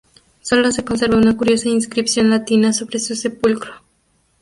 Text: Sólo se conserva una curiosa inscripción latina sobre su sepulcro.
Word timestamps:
Sólo 0.41 0.71
se 0.71 0.83
conserva 0.83 1.15
una 1.17 1.37
curiosa 1.37 1.69
inscripción 1.69 2.31
latina 2.31 2.73
sobre 2.73 2.97
su 2.97 3.15
sepulcro. 3.15 3.73